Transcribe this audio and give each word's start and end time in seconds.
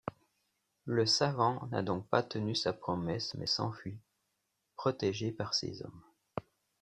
Le 0.85 1.05
savant 1.05 1.67
n'a 1.67 1.83
donc 1.83 2.07
pas 2.07 2.23
tenu 2.23 2.55
sa 2.55 2.73
promesse 2.73 3.35
mais 3.35 3.45
s'enfuit, 3.45 3.99
protégé 4.75 5.31
par 5.31 5.53
ses 5.53 5.83
hommes. 5.83 6.01